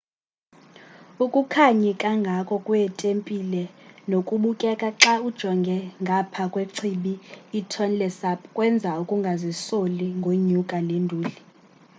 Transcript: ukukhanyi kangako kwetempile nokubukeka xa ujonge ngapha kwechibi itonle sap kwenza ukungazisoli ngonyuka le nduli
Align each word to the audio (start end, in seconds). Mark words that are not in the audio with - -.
ukukhanyi 1.25 1.91
kangako 2.01 2.55
kwetempile 2.65 3.63
nokubukeka 4.09 4.87
xa 5.01 5.13
ujonge 5.27 5.77
ngapha 6.03 6.43
kwechibi 6.53 7.13
itonle 7.59 8.07
sap 8.19 8.39
kwenza 8.55 8.89
ukungazisoli 9.01 10.07
ngonyuka 10.19 10.77
le 10.87 10.97
nduli 11.03 11.33